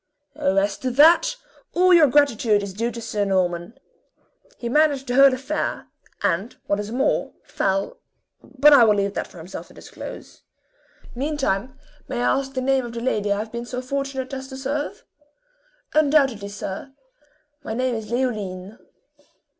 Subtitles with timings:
[0.35, 1.35] "Oh, as to that,
[1.73, 3.77] all your gratitude is due to Sir Norman.
[4.57, 5.89] He managed the whole affair,
[6.23, 7.99] and what is more, fell
[8.41, 10.41] but I will leave that for himself to disclose.
[11.13, 11.77] Meantime,
[12.07, 14.57] may I ask the name of the lady I have been so fortunate as to
[14.57, 15.05] serve!"
[15.93, 16.93] "Undoubtedly, sir
[17.63, 18.79] my name is Leoline."